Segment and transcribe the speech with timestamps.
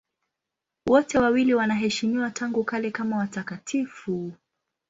[0.87, 4.31] Wote wawili wanaheshimiwa tangu kale kama watakatifu.